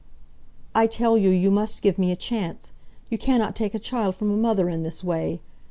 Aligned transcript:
"I 0.73 0.87
tell 0.87 1.15
you 1.15 1.29
you 1.29 1.51
must 1.51 1.83
give 1.83 1.99
me 1.99 2.11
a 2.11 2.15
chance. 2.15 2.71
You 3.11 3.19
cannot 3.19 3.55
take 3.55 3.75
a 3.75 3.77
child 3.77 4.15
from 4.15 4.31
a 4.31 4.35
mother 4.35 4.67
in 4.67 4.81
this 4.81 5.03
way. 5.03 5.41